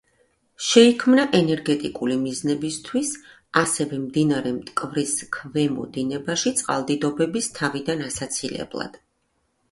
[0.67, 3.11] შეიქმნა ენერგეტიკული მიზნებისათვის,
[3.61, 8.99] ასევე მდინარე მტკვრის ქვემო დინებაში წყალდიდობის თავიდან ასაცილებლად.